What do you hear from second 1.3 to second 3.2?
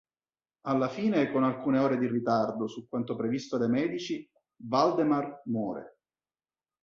con alcune ore di ritardo su quanto